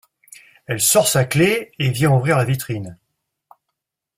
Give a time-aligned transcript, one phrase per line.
[0.65, 2.97] Elle sort sa clé et vient ouvrir la vitrine.